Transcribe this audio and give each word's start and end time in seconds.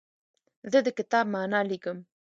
زه 0.71 0.79
د 0.85 0.87
کتاب 0.97 1.25
معنی 1.33 1.61
لیکم. 1.69 1.97